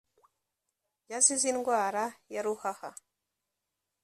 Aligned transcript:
yazize 1.11 1.45
indwara 1.53 2.03
ya 2.33 2.41
ruhaha 2.45 2.89